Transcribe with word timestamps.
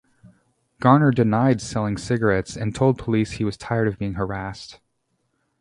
Garner 0.79 1.11
denied 1.11 1.61
selling 1.61 1.95
cigarettes 1.95 2.57
and 2.57 2.73
told 2.73 2.97
police 2.97 3.33
he 3.33 3.43
was 3.43 3.55
tired 3.55 3.87
of 3.87 3.99
being 3.99 4.15
harassed. 4.15 4.79